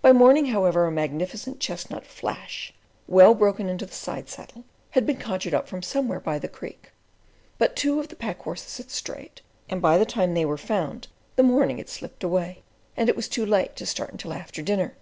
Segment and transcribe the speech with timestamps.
[0.00, 2.72] By morning, however, a magnificent chestnut "Flash,"
[3.06, 6.90] well broken into the side saddle, had been conjured up from somewhere by the Creek.
[7.58, 11.08] But two of the pack horses had strayed, and by the time they were found
[11.36, 12.62] the morning had slipped away,
[12.96, 14.96] and it was too late to start until after dinner.